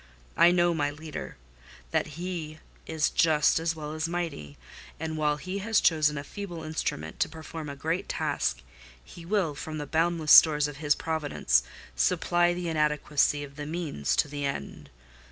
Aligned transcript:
I 0.35 0.49
know 0.49 0.73
my 0.73 0.89
Leader: 0.89 1.37
that 1.91 2.17
He 2.17 2.57
is 2.87 3.11
just 3.11 3.59
as 3.59 3.75
well 3.75 3.93
as 3.93 4.09
mighty; 4.09 4.57
and 4.99 5.15
while 5.15 5.37
He 5.37 5.59
has 5.59 5.79
chosen 5.79 6.17
a 6.17 6.23
feeble 6.23 6.63
instrument 6.63 7.19
to 7.19 7.29
perform 7.29 7.69
a 7.69 7.75
great 7.75 8.09
task, 8.09 8.63
He 9.03 9.27
will, 9.27 9.53
from 9.53 9.77
the 9.77 9.85
boundless 9.85 10.31
stores 10.31 10.67
of 10.67 10.77
His 10.77 10.95
providence, 10.95 11.61
supply 11.95 12.51
the 12.55 12.67
inadequacy 12.67 13.43
of 13.43 13.57
the 13.57 13.67
means 13.67 14.15
to 14.15 14.27
the 14.27 14.43
end. 14.43 14.89